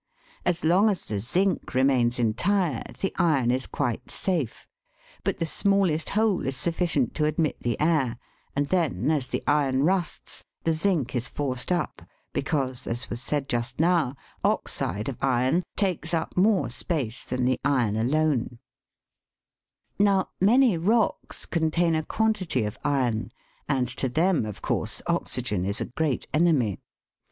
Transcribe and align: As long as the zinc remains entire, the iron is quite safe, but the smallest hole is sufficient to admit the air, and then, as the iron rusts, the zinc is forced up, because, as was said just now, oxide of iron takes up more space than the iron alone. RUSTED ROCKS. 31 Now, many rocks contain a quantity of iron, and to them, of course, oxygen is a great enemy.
As 0.47 0.63
long 0.63 0.89
as 0.89 1.05
the 1.05 1.19
zinc 1.19 1.75
remains 1.75 2.17
entire, 2.17 2.81
the 3.01 3.13
iron 3.19 3.51
is 3.51 3.67
quite 3.67 4.09
safe, 4.09 4.65
but 5.23 5.37
the 5.37 5.45
smallest 5.45 6.09
hole 6.17 6.47
is 6.47 6.57
sufficient 6.57 7.13
to 7.13 7.25
admit 7.25 7.57
the 7.61 7.79
air, 7.79 8.17
and 8.55 8.69
then, 8.69 9.11
as 9.11 9.27
the 9.27 9.43
iron 9.45 9.83
rusts, 9.83 10.43
the 10.63 10.73
zinc 10.73 11.15
is 11.15 11.29
forced 11.29 11.71
up, 11.71 12.01
because, 12.33 12.87
as 12.87 13.11
was 13.11 13.21
said 13.21 13.47
just 13.47 13.79
now, 13.79 14.15
oxide 14.43 15.07
of 15.07 15.21
iron 15.23 15.61
takes 15.77 16.15
up 16.15 16.35
more 16.35 16.67
space 16.67 17.23
than 17.23 17.45
the 17.45 17.59
iron 17.63 17.95
alone. 17.95 18.57
RUSTED 19.99 19.99
ROCKS. 19.99 19.99
31 19.99 20.17
Now, 20.17 20.29
many 20.41 20.77
rocks 20.79 21.45
contain 21.45 21.93
a 21.93 22.01
quantity 22.01 22.63
of 22.63 22.79
iron, 22.83 23.31
and 23.69 23.87
to 23.89 24.09
them, 24.09 24.47
of 24.47 24.63
course, 24.63 25.03
oxygen 25.05 25.63
is 25.63 25.79
a 25.79 25.85
great 25.85 26.25
enemy. 26.33 26.79